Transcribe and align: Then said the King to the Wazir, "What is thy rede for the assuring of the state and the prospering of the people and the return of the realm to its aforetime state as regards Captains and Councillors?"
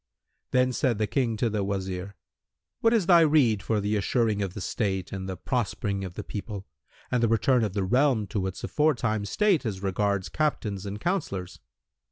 Then 0.49 0.73
said 0.73 0.97
the 0.97 1.05
King 1.05 1.37
to 1.37 1.47
the 1.47 1.63
Wazir, 1.63 2.15
"What 2.79 2.91
is 2.91 3.05
thy 3.05 3.19
rede 3.21 3.61
for 3.61 3.79
the 3.79 3.95
assuring 3.95 4.41
of 4.41 4.55
the 4.55 4.59
state 4.59 5.11
and 5.11 5.29
the 5.29 5.37
prospering 5.37 6.03
of 6.03 6.15
the 6.15 6.23
people 6.23 6.65
and 7.11 7.21
the 7.21 7.27
return 7.27 7.63
of 7.63 7.73
the 7.73 7.83
realm 7.83 8.25
to 8.29 8.47
its 8.47 8.63
aforetime 8.63 9.25
state 9.25 9.63
as 9.63 9.83
regards 9.83 10.27
Captains 10.27 10.87
and 10.87 10.99
Councillors?" 10.99 11.59